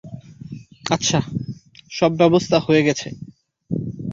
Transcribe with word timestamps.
আচ্ছা, 0.91 1.19
সব 1.91 2.11
ব্যাবস্থা 2.17 2.57
হয়ে 2.59 2.81
গেছে। 2.83 3.07